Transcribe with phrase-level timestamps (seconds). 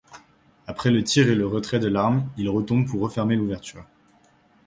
[0.65, 3.85] Après le tir et le retrait de l'arme, il retombe pour refermer l'ouverture.